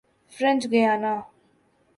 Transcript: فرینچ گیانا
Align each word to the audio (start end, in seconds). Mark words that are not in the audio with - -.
فرینچ 0.35 0.61
گیانا 0.71 1.15